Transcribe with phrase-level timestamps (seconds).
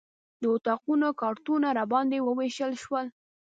[0.41, 3.05] د اتاقونو کارتونه راباندې ووېشل شول.